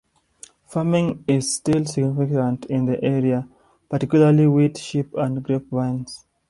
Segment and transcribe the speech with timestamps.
[0.65, 3.47] Farming is still significant in the area,
[3.87, 6.25] particularly wheat, sheep and grapevines.